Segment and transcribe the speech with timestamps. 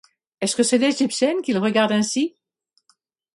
[0.41, 2.35] Est-ce que c'est l'égyptienne qu'il regarde ainsi?